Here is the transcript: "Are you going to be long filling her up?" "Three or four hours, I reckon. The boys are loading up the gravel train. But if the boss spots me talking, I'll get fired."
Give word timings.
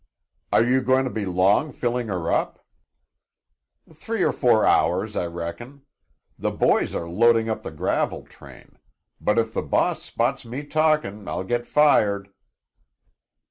"Are 0.51 0.63
you 0.63 0.81
going 0.81 1.03
to 1.03 1.11
be 1.11 1.25
long 1.25 1.71
filling 1.71 2.07
her 2.07 2.31
up?" 2.31 2.65
"Three 3.93 4.23
or 4.23 4.31
four 4.31 4.65
hours, 4.65 5.15
I 5.15 5.27
reckon. 5.27 5.83
The 6.39 6.49
boys 6.49 6.95
are 6.95 7.07
loading 7.07 7.47
up 7.49 7.61
the 7.61 7.69
gravel 7.69 8.23
train. 8.23 8.79
But 9.19 9.37
if 9.37 9.53
the 9.53 9.61
boss 9.61 10.01
spots 10.01 10.43
me 10.43 10.63
talking, 10.65 11.27
I'll 11.27 11.43
get 11.43 11.67
fired." 11.67 12.29